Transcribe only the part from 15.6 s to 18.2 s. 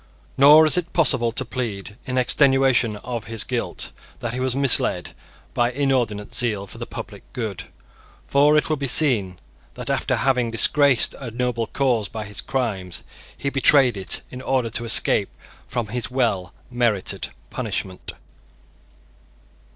from his well merited punishment.